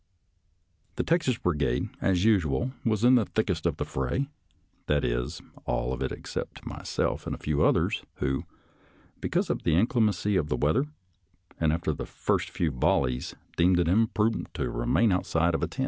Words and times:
The 0.95 1.03
Texas 1.03 1.37
Brigade, 1.37 1.87
as 2.01 2.25
usual, 2.25 2.71
was 2.83 3.03
in 3.03 3.13
the 3.13 3.25
thickest 3.25 3.67
of 3.67 3.77
the 3.77 3.85
fray; 3.85 4.25
that 4.87 5.05
is, 5.05 5.43
all 5.65 5.93
of 5.93 6.01
it 6.01 6.11
except 6.11 6.65
myself 6.65 7.27
and 7.27 7.35
a 7.35 7.37
few 7.37 7.61
others 7.63 8.01
who, 8.15 8.43
because 9.19 9.51
of 9.51 9.61
the 9.61 9.75
inclemency 9.75 10.37
of 10.37 10.47
the 10.49 10.57
weather, 10.57 10.85
and 11.59 11.71
after 11.71 11.93
the 11.93 12.07
first 12.07 12.49
few 12.49 12.71
volleys, 12.71 13.35
deemed 13.57 13.77
it 13.79 13.87
imprudent 13.87 14.51
to 14.55 14.71
remain 14.71 15.11
outside 15.11 15.53
of 15.53 15.61
a 15.61 15.67
tent. 15.67 15.79